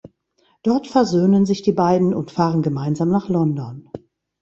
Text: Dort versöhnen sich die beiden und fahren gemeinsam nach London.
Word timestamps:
Dort 0.63 0.87
versöhnen 0.87 1.45
sich 1.45 1.61
die 1.61 1.73
beiden 1.73 2.15
und 2.15 2.31
fahren 2.31 2.63
gemeinsam 2.63 3.11
nach 3.11 3.29
London. 3.29 3.87